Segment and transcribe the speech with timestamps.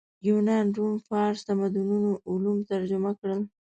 [0.27, 3.41] یونان روم فارس تمدنونو علوم ترجمه کړل